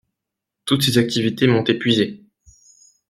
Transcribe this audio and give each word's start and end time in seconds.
Toutes 0.65 0.81
ces 0.81 0.97
activités 0.97 1.45
m'ont 1.45 1.63
épuisé. 1.63 2.25